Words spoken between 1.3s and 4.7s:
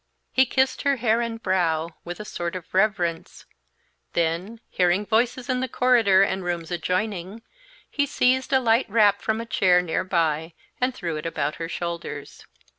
brow, with a sort of reverence; then,